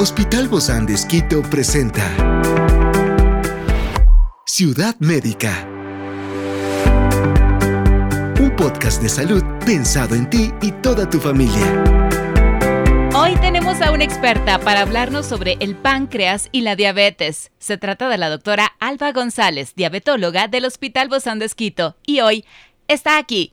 [0.00, 2.04] Hospital Bozán de Esquito presenta
[4.46, 5.66] Ciudad Médica.
[8.38, 11.82] Un podcast de salud pensado en ti y toda tu familia.
[13.16, 17.50] Hoy tenemos a una experta para hablarnos sobre el páncreas y la diabetes.
[17.58, 22.44] Se trata de la doctora Alba González, diabetóloga del Hospital Bozán de Esquito, y hoy
[22.86, 23.52] está aquí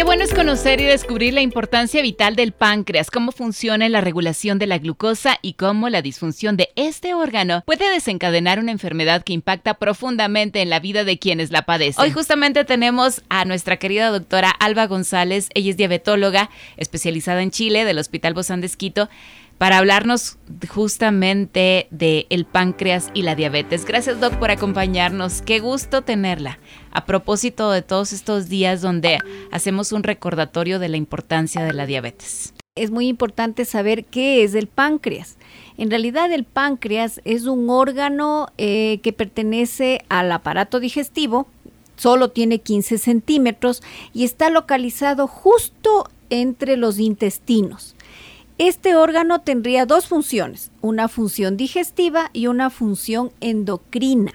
[0.00, 4.58] Qué bueno es conocer y descubrir la importancia vital del páncreas, cómo funciona la regulación
[4.58, 9.34] de la glucosa y cómo la disfunción de este órgano puede desencadenar una enfermedad que
[9.34, 12.02] impacta profundamente en la vida de quienes la padecen.
[12.02, 16.48] Hoy justamente tenemos a nuestra querida doctora Alba González, ella es diabetóloga
[16.78, 19.10] especializada en Chile del Hospital Bozán de Esquito
[19.60, 20.38] para hablarnos
[20.68, 23.84] justamente de el páncreas y la diabetes.
[23.84, 25.42] Gracias Doc por acompañarnos.
[25.42, 26.58] Qué gusto tenerla.
[26.92, 29.18] A propósito de todos estos días donde
[29.52, 32.54] hacemos un recordatorio de la importancia de la diabetes.
[32.74, 35.36] Es muy importante saber qué es el páncreas.
[35.76, 41.46] En realidad el páncreas es un órgano eh, que pertenece al aparato digestivo,
[41.96, 43.82] solo tiene 15 centímetros
[44.14, 47.94] y está localizado justo entre los intestinos.
[48.60, 54.34] Este órgano tendría dos funciones, una función digestiva y una función endocrina.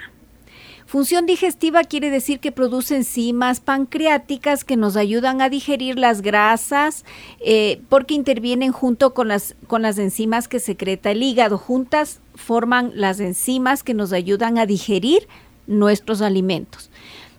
[0.87, 7.05] Función digestiva quiere decir que produce enzimas pancreáticas que nos ayudan a digerir las grasas
[7.39, 11.59] eh, porque intervienen junto con las, con las enzimas que secreta el hígado.
[11.59, 15.27] Juntas forman las enzimas que nos ayudan a digerir
[15.67, 16.89] nuestros alimentos.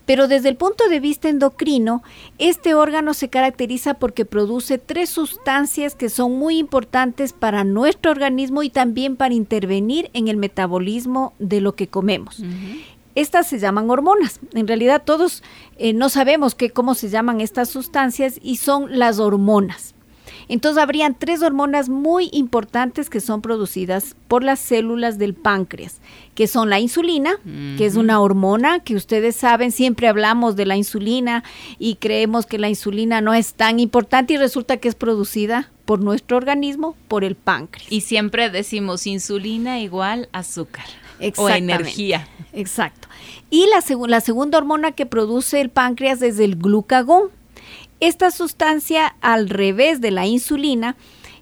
[0.06, 2.02] Pero desde el punto de vista endocrino,
[2.38, 8.62] este órgano se caracteriza porque produce tres sustancias que son muy importantes para nuestro organismo
[8.62, 12.42] y también para intervenir en el metabolismo de lo que comemos.
[13.16, 14.40] Estas se llaman hormonas.
[14.52, 15.42] En realidad todos
[15.78, 19.95] eh, no sabemos qué, cómo se llaman estas sustancias y son las hormonas.
[20.48, 26.00] Entonces habrían tres hormonas muy importantes que son producidas por las células del páncreas,
[26.34, 27.38] que son la insulina,
[27.76, 31.42] que es una hormona que ustedes saben, siempre hablamos de la insulina
[31.78, 36.00] y creemos que la insulina no es tan importante y resulta que es producida por
[36.00, 37.90] nuestro organismo, por el páncreas.
[37.90, 40.86] Y siempre decimos insulina igual azúcar
[41.36, 42.28] o energía.
[42.52, 43.08] Exacto.
[43.50, 47.30] Y la, la segunda hormona que produce el páncreas es el glucagón.
[48.00, 50.96] Esta sustancia, al revés de la insulina,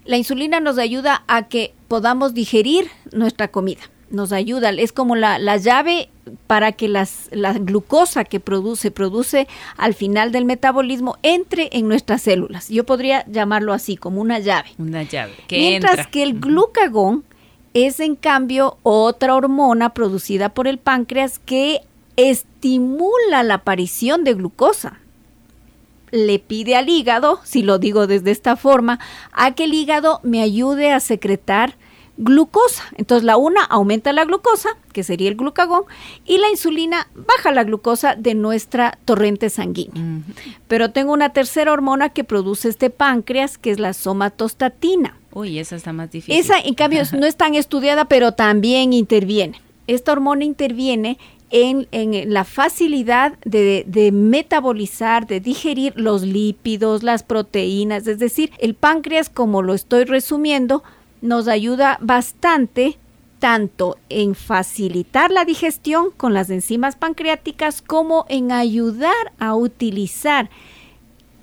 [0.05, 3.81] la insulina nos ayuda a que podamos digerir nuestra comida.
[4.09, 6.09] Nos ayuda, es como la, llave
[6.47, 12.21] para que las, la glucosa que produce, produce al final del metabolismo entre en nuestras
[12.21, 12.69] células.
[12.69, 14.69] Yo podría llamarlo así, como una llave.
[14.77, 15.33] Una llave.
[15.49, 17.25] Mientras que el glucagón
[17.73, 21.81] es en cambio otra hormona producida por el páncreas que
[22.15, 24.99] estimula la aparición de glucosa
[26.15, 28.99] le pide al hígado, si lo digo desde esta forma,
[29.31, 31.75] a que el hígado me ayude a secretar
[32.17, 32.83] glucosa.
[32.95, 35.83] Entonces la una aumenta la glucosa, que sería el glucagón,
[36.25, 40.23] y la insulina baja la glucosa de nuestra torrente sanguínea.
[40.67, 45.17] Pero tengo una tercera hormona que produce este páncreas, que es la somatostatina.
[45.33, 46.39] Uy, esa está más difícil.
[46.39, 49.61] Esa, en cambio, no es tan estudiada, pero también interviene.
[49.87, 51.19] Esta hormona interviene
[51.49, 51.87] en,
[52.33, 59.61] la facilidad de, metabolizar, de digerir los lípidos, las proteínas, es decir, el páncreas, como
[59.61, 60.83] lo estoy resumiendo,
[61.21, 62.97] nos ayuda bastante
[63.39, 70.49] tanto en facilitar la digestión con las enzimas pancreáticas como en ayudar a utilizar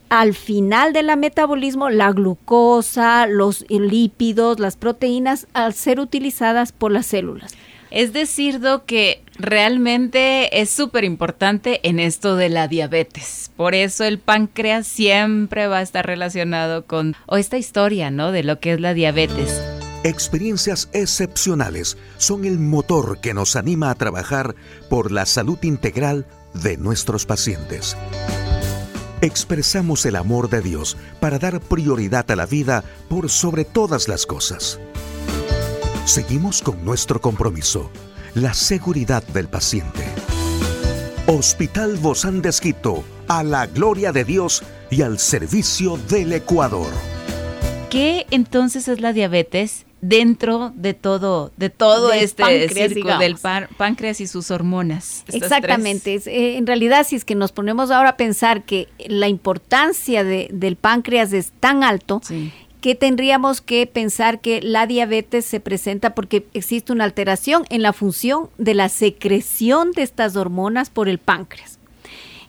[0.08, 7.06] al final del metabolismo la glucosa, los lípidos, las proteínas al ser utilizadas por las
[7.06, 7.54] células.
[7.90, 13.50] Es decir, que realmente es súper importante en esto de la diabetes.
[13.56, 18.32] Por eso el páncreas siempre va a estar relacionado con esta historia, ¿no?
[18.32, 19.60] De lo que es la diabetes.
[20.04, 24.56] Experiencias excepcionales son el motor que nos anima a trabajar
[24.88, 27.96] por la salud integral de nuestros pacientes.
[29.20, 34.26] Expresamos el amor de Dios para dar prioridad a la vida por sobre todas las
[34.26, 34.80] cosas.
[36.04, 37.92] Seguimos con nuestro compromiso,
[38.34, 40.00] la seguridad del paciente.
[41.26, 46.90] Hospital Bozán de Esquito, a la gloria de Dios y al servicio del Ecuador.
[47.90, 53.36] ¿Qué entonces es la diabetes dentro de todo, de todo este páncreas, del
[53.76, 55.24] páncreas y sus hormonas?
[55.30, 56.14] Exactamente.
[56.14, 60.76] Eh, en realidad, si es que nos ponemos ahora a pensar que la importancia del
[60.76, 62.22] páncreas es tan alto,
[62.82, 67.92] que tendríamos que pensar que la diabetes se presenta porque existe una alteración en la
[67.92, 71.78] función de la secreción de estas hormonas por el páncreas.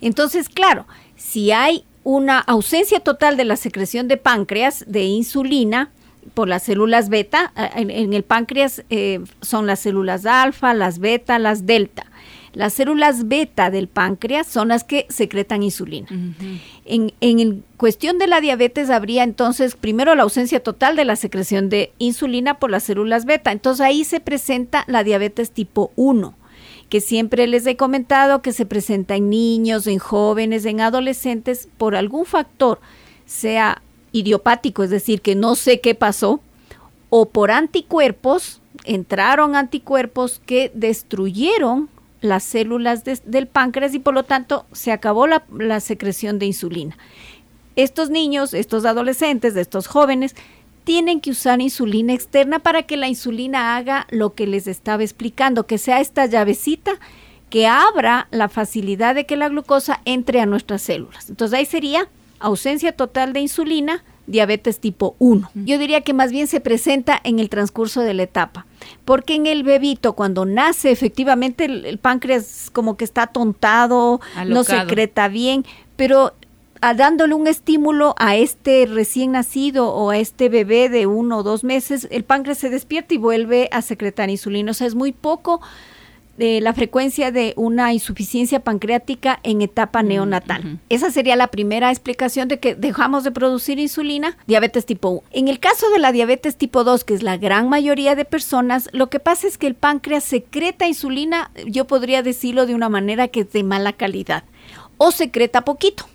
[0.02, 5.92] Entonces, claro, si hay una ausencia total de la secreción de páncreas, de insulina,
[6.34, 11.68] por las células beta, en, el páncreas eh, son las células alfa, las beta, las
[11.68, 12.08] delta.
[12.54, 16.08] Las células beta del páncreas son las que secretan insulina.
[16.86, 21.70] En, en cuestión de la diabetes habría entonces primero la ausencia total de la secreción
[21.70, 23.52] de insulina por las células beta.
[23.52, 26.36] Entonces ahí se presenta la diabetes tipo 1
[26.90, 31.96] que siempre les he comentado que se presenta en niños, en jóvenes, en adolescentes por
[31.96, 32.80] algún factor,
[33.26, 36.40] sea idiopático, es decir, que no sé qué pasó,
[37.10, 41.90] o por anticuerpos, entraron anticuerpos que destruyeron
[42.24, 46.98] las células del páncreas y por lo tanto se acabó la, la secreción de insulina.
[47.76, 50.36] Estos niños, estos adolescentes, estos jóvenes,
[50.86, 55.68] tienen que usar insulina externa para que la insulina haga lo que les estaba explicando,
[55.68, 56.94] que sea esta llavecita
[57.50, 61.30] que abra la facilidad de que la glucosa entre a nuestras células.
[61.30, 62.08] Entonces ahí sería
[62.40, 65.52] ausencia total de insulina, diabetes tipo 1.
[65.54, 68.66] Yo diría que más bien se presenta en el transcurso de la etapa,
[69.06, 75.28] porque en el bebito cuando nace efectivamente el, páncreas como que está tontado, no secreta
[75.28, 75.66] bien,
[75.96, 76.34] pero
[76.84, 81.44] a dándole un estímulo a este recién nacido o a este bebé de uno o
[81.44, 84.72] dos meses, el páncreas se despierta y vuelve a secretar insulina.
[84.72, 85.62] O sea, es muy poco
[86.38, 90.80] de la frecuencia de una insuficiencia pancreática en etapa mm, neonatal.
[90.90, 95.24] Esa sería la primera explicación de que dejamos de producir insulina, diabetes tipo 1.
[95.32, 98.90] En el caso de la diabetes tipo 2, que es la gran mayoría de personas,
[98.94, 103.28] lo que pasa es que el páncreas secreta insulina, yo podría decirlo de una manera
[103.28, 104.44] que es de mala calidad,
[104.98, 106.06] o secreta poquito.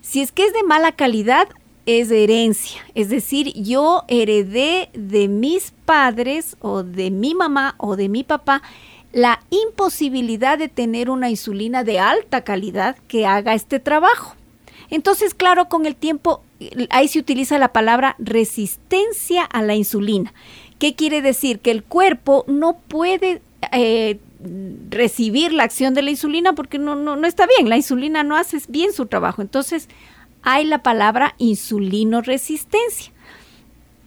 [0.00, 1.48] Si es que es de mala calidad,
[1.86, 2.80] es de herencia.
[2.94, 8.62] Es decir, yo heredé de mis padres o de mi mamá o de mi papá
[9.12, 14.36] la imposibilidad de tener una insulina de alta calidad que haga este trabajo.
[14.90, 16.42] Entonces, claro, con el tiempo,
[16.90, 20.32] ahí se utiliza la palabra resistencia a la insulina.
[20.78, 21.60] ¿Qué quiere decir?
[21.60, 23.42] Que el cuerpo no puede
[23.72, 24.18] eh,
[24.88, 28.36] recibir la acción de la insulina porque no, no, no está bien, la insulina no
[28.36, 29.42] hace bien su trabajo.
[29.42, 29.88] Entonces,
[30.42, 33.12] hay la palabra insulinoresistencia.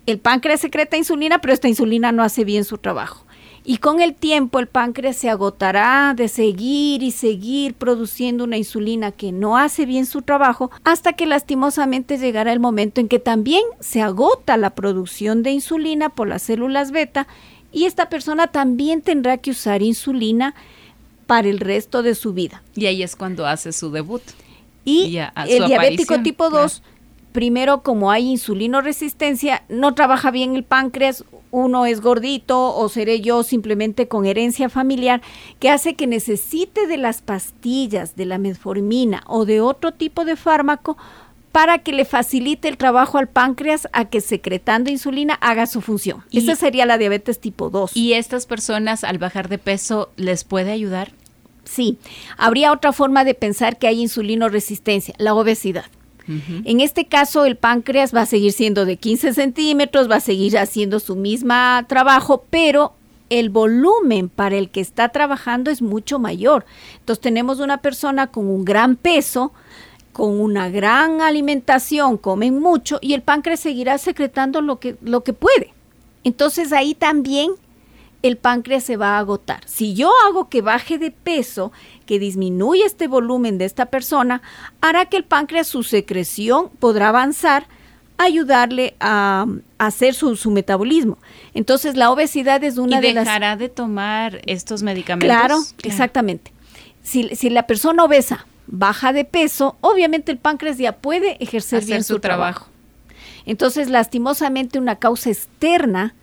[0.06, 3.23] El páncreas secreta insulina, pero esta insulina no hace bien su trabajo.
[3.66, 9.12] Y con el tiempo el páncreas se agotará de seguir y seguir produciendo una insulina
[9.12, 13.64] que no hace bien su trabajo hasta que lastimosamente llegará el momento en que también
[13.80, 17.28] se agota la producción de insulina por las células beta
[17.72, 20.54] y esta persona también tendrá que usar insulina
[21.26, 22.62] para el resto de su vida.
[22.76, 24.22] Y ahí es cuando hace su debut.
[24.86, 25.18] Y,
[25.48, 26.84] el diabético tipo 2,
[27.32, 33.44] primero como hay insulinoresistencia, no trabaja bien el páncreas, uno es gordito o seré yo
[33.44, 35.22] simplemente con herencia familiar,
[35.60, 40.36] que hace que necesite de las pastillas, de la metformina o de otro tipo de
[40.36, 40.98] fármaco
[41.52, 46.24] para que le facilite el trabajo al páncreas a que secretando insulina haga su función.
[46.32, 47.96] Esa sería la diabetes tipo 2.
[47.96, 51.12] ¿Y estas personas al bajar de peso les puede ayudar?
[51.66, 52.00] Sí,
[52.36, 55.86] habría otra forma de pensar que hay insulinoresistencia, la obesidad.
[56.28, 60.58] En este caso, el páncreas va a seguir siendo de 15 centímetros, va a seguir
[60.58, 62.94] haciendo su misma trabajo, pero
[63.30, 66.66] el volumen para el que está trabajando es mucho mayor.
[67.00, 69.52] Entonces tenemos una persona con un gran peso,
[70.12, 75.34] con una gran alimentación, comen mucho y el páncreas seguirá secretando lo que, lo que
[75.34, 75.74] puede.
[76.24, 77.52] Entonces ahí también
[78.24, 79.62] el páncreas se va a agotar.
[79.66, 81.72] Si yo hago que baje de peso,
[82.06, 84.42] que disminuya este volumen de esta persona,
[84.82, 87.68] hará que el páncreas, su secreción podrá avanzar,
[88.18, 89.46] ayudarle a,
[89.78, 91.18] hacer su, metabolismo.
[91.54, 93.26] Entonces la obesidad es una de las...
[93.26, 95.28] dejará de tomar estos medicamentos?
[95.28, 96.54] Claro, exactamente.
[97.04, 102.06] Si, si, la persona obesa baja de peso, obviamente el páncreas ya puede ejercer bien
[102.06, 102.68] su, trabajo.
[103.46, 106.16] Entonces, lastimosamente, una causa externa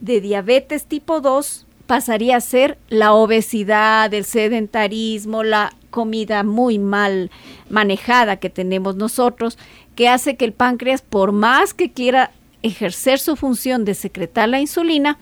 [0.00, 7.30] de diabetes tipo 2 pasaría a ser la obesidad, el sedentarismo, la comida muy mal
[7.68, 9.58] manejada que tenemos nosotros,
[9.96, 12.30] que hace que el páncreas, por más que quiera
[12.62, 15.18] ejercer su función de secretar la insulina,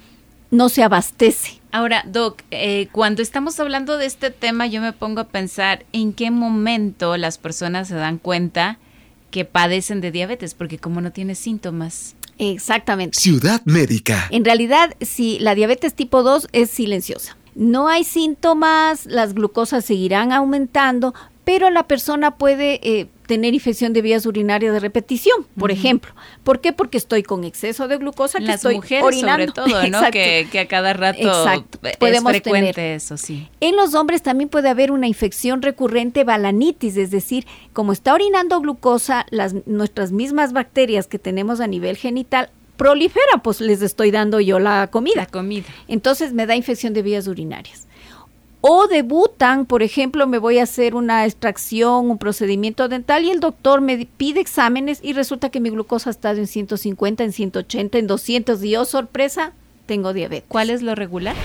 [0.51, 1.61] no se abastece.
[1.73, 6.13] Ahora, Doc, eh, cuando estamos hablando de este tema, yo me pongo a pensar en
[6.13, 8.79] qué momento las personas se dan cuenta
[9.31, 12.15] que padecen de diabetes, porque como no tiene síntomas.
[12.39, 13.19] Exactamente.
[13.19, 14.29] Ciudad médica.
[14.31, 17.37] En realidad, si la diabetes tipo 2 es silenciosa.
[17.55, 21.15] No hay síntomas, las glucosas seguirán aumentando,
[21.45, 26.13] pero la persona puede eh, tener infección de vías urinarias de repetición, por ejemplo.
[26.45, 26.73] ¿Por qué?
[26.73, 29.55] Porque estoy con exceso de glucosa Las que estoy mujeres orinando.
[29.55, 30.01] sobre todo, ¿no?
[30.11, 31.79] Que, que a cada rato Exacto.
[31.87, 32.97] es Podemos frecuente tener.
[32.97, 33.47] eso, sí.
[33.61, 38.61] En los hombres también puede haber una infección recurrente balanitis, es decir, como está orinando
[38.63, 44.41] glucosa, las, nuestras mismas bacterias que tenemos a nivel genital proliferan, pues les estoy dando
[44.41, 45.17] yo la comida.
[45.17, 45.67] La comida.
[45.89, 47.88] Entonces me da infección de vías urinarias.
[48.61, 53.39] O debutan, por ejemplo, me voy a hacer una extracción, un procedimiento dental y el
[53.41, 58.07] doctor me pide exámenes y resulta que mi glucosa está en 150, en 180, en
[58.09, 59.53] 200 y yo, sorpresa,
[59.87, 60.45] tengo diabetes.
[60.49, 61.37] ¿Cuál es lo regular?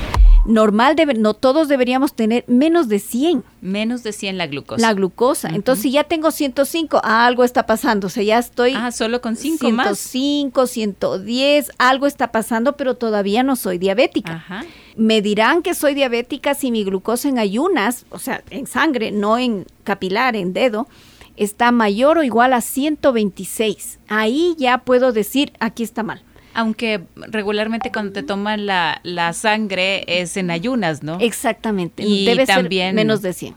[0.46, 4.82] Normal, debe- no todos deberíamos tener menos de 100 Menos de 100 la glucosa.
[4.82, 5.50] la glucosa.
[5.50, 8.08] Entonces, si ya tengo 105, algo está pasando.
[8.08, 9.98] O sea, ya estoy ah, solo con 5 más.
[10.00, 14.34] 105, 110, algo está pasando, pero todavía no soy diabética.
[14.34, 14.66] Ajá.
[14.96, 19.38] Me dirán que soy diabética si mi glucosa en ayunas, o sea, en sangre, no
[19.38, 20.88] en capilar, en dedo,
[21.36, 24.00] está mayor o igual a 126.
[24.08, 26.22] Ahí ya puedo decir, aquí está mal.
[26.56, 31.18] Aunque regularmente cuando te toman la, la sangre es en ayunas, ¿no?
[31.20, 32.04] Exactamente.
[32.04, 33.56] Y Debe también- ser menos de 100.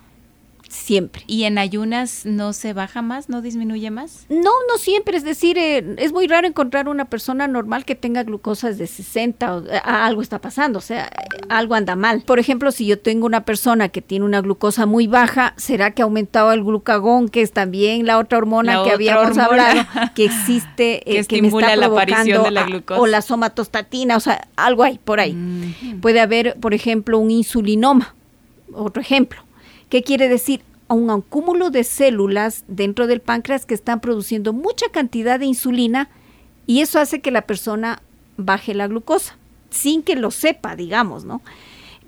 [0.69, 1.23] Siempre.
[1.29, 4.27] ¿Y en ayunas no se baja más, no disminuye más?
[4.29, 8.25] No, no siempre, es decir, eh, es muy raro encontrar una persona normal que tenga
[8.25, 12.23] glucosas de 60 o eh, algo está pasando, o sea, eh, algo anda mal.
[12.23, 16.03] Por ejemplo, si yo tengo una persona que tiene una glucosa muy baja, ¿será que
[16.03, 19.71] ha aumentado el glucagón, que es también la otra hormona La que otra habíamos hormona.
[19.71, 23.01] hablado, que existe, Que eh, que, me estimula está la aparición de la a- glucosa.
[23.01, 25.33] o la somatostatina, o sea, algo hay por ahí.
[25.33, 26.01] Mm.
[26.01, 28.15] Puede haber, por ejemplo, un insulinoma,
[28.73, 29.46] otro ejemplo.
[29.89, 30.63] ¿Qué quiere decir?
[30.89, 36.09] Un acúmulo de células dentro del páncreas que están produciendo mucha cantidad de insulina
[36.67, 38.03] y eso hace que la persona
[38.37, 39.37] baje la glucosa,
[39.71, 41.41] sin que lo sepa, digamos, ¿no?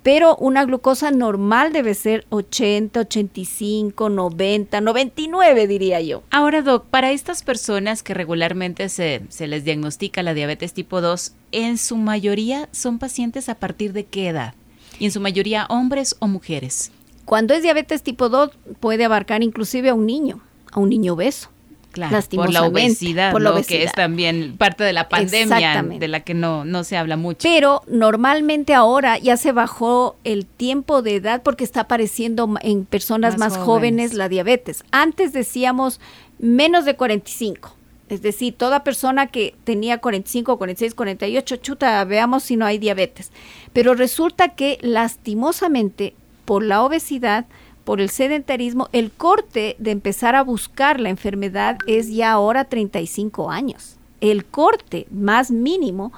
[0.02, 6.22] Pero una glucosa normal debe ser 80, 85, 90, 99, diría yo.
[6.30, 11.32] Ahora, Doc, para estas personas que regularmente se, se les diagnostica la diabetes tipo 2,
[11.52, 14.54] en su mayoría son pacientes a partir de qué edad?
[14.98, 16.92] Y en su mayoría hombres o mujeres.
[17.28, 20.40] Cuando es diabetes tipo 2 puede abarcar inclusive a un niño,
[20.72, 21.50] a un niño obeso.
[21.92, 23.56] Claro, por la obesidad, por la ¿no?
[23.56, 23.92] que es obesidad.
[23.94, 27.40] también parte de la pandemia de la que no, no se habla mucho.
[27.42, 33.36] Pero normalmente ahora ya se bajó el tiempo de edad porque está apareciendo en personas
[33.36, 33.66] Más más, jóvenes.
[33.66, 34.14] jóvenes.
[34.14, 34.82] la diabetes.
[34.90, 36.00] Antes decíamos
[36.38, 37.74] menos de 45.
[38.08, 43.32] Es decir, toda persona que tenía 45, 46, 48, chuta, veamos si no hay diabetes.
[43.74, 46.14] Pero resulta que lastimosamente
[46.48, 47.44] por la obesidad,
[47.84, 53.50] por el sedentarismo, el corte de empezar a buscar la enfermedad es ya ahora 35
[53.50, 53.96] años.
[54.22, 56.10] El corte más mínimo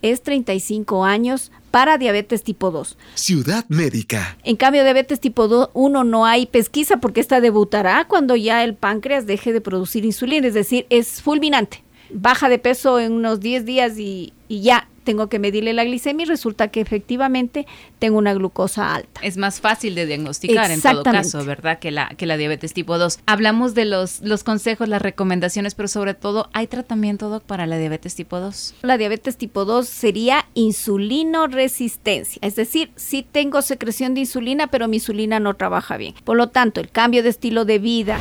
[0.00, 2.96] es 35 años para diabetes tipo 2.
[3.16, 4.36] Ciudad Médica.
[4.44, 8.76] En cambio, diabetes tipo 2, 1 no hay pesquisa porque esta debutará cuando ya el
[8.76, 11.82] páncreas deje de producir insulina, es decir, es fulminante.
[12.14, 16.24] Baja de peso en unos 10 días y, y ya tengo que medirle la glicemia
[16.24, 17.66] y resulta que efectivamente
[17.98, 19.20] tengo una glucosa alta.
[19.22, 21.78] Es más fácil de diagnosticar en todo caso, ¿verdad?
[21.78, 23.20] Que la, que la diabetes tipo 2.
[23.26, 27.78] Hablamos de los, los consejos, las recomendaciones, pero sobre todo, ¿hay tratamiento, Doc, para la
[27.78, 28.74] diabetes tipo 2?
[28.82, 34.96] La diabetes tipo 2 sería insulinoresistencia, es decir, sí tengo secreción de insulina, pero mi
[34.96, 36.14] insulina no trabaja bien.
[36.24, 38.18] Por lo tanto, el cambio de estilo de vida,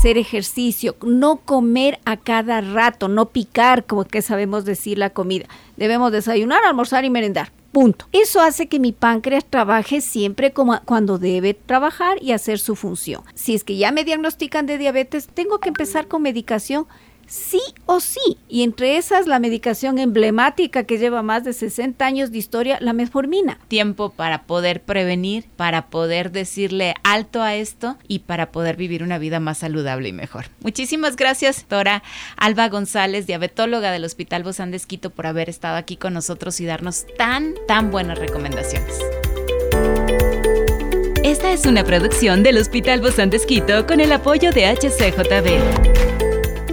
[0.00, 5.44] hacer ejercicio, no comer a cada rato, no picar, como que sabemos decir la comida.
[5.76, 7.52] Debemos desayunar, almorzar y merendar.
[7.70, 8.06] Punto.
[8.10, 13.20] Eso hace que mi páncreas trabaje siempre como cuando debe trabajar y hacer su función.
[13.34, 16.86] Si es que ya me diagnostican de diabetes, tengo que empezar con medicación
[17.30, 18.38] sí o sí.
[18.48, 22.92] Y entre esas, la medicación emblemática que lleva más de 60 años de historia, la
[22.92, 23.58] metformina.
[23.68, 29.18] Tiempo para poder prevenir, para poder decirle alto a esto y para poder vivir una
[29.18, 30.46] vida más saludable y mejor.
[30.60, 32.02] Muchísimas gracias, doctora
[32.36, 34.80] Alba González, diabetóloga del Hospital Bozán de
[35.14, 38.98] por haber estado aquí con nosotros y darnos tan, tan buenas recomendaciones.
[41.22, 43.38] Esta es una producción del Hospital Bozán de
[43.86, 46.09] con el apoyo de HCJB.